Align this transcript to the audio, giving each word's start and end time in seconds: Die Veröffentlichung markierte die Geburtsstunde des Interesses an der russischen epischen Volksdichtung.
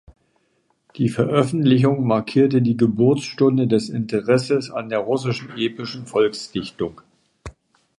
Die 0.97 1.09
Veröffentlichung 1.09 2.07
markierte 2.07 2.63
die 2.63 2.75
Geburtsstunde 2.75 3.67
des 3.67 3.89
Interesses 3.89 4.71
an 4.71 4.89
der 4.89 4.97
russischen 4.97 5.55
epischen 5.55 6.07
Volksdichtung. 6.07 7.01